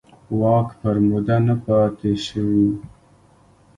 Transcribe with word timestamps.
واک 0.39 0.67
پر 0.81 0.95
موده 1.07 1.37
نه 1.45 1.55
پاتې 1.63 2.11
شوي. 2.25 2.67